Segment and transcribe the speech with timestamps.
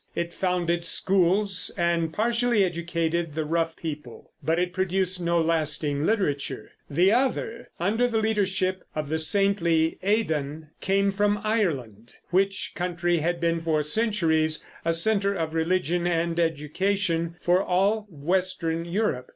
[0.15, 6.71] It founded schools and partially educated the rough people, but it produced no lasting literature.
[6.89, 13.39] The other, under the leadership of the saintly Aidan, came from Ireland, which country had
[13.39, 19.29] been for centuries a center of religion and education for all western Europe.